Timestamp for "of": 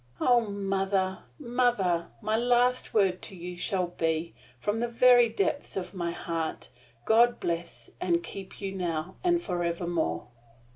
5.77-5.93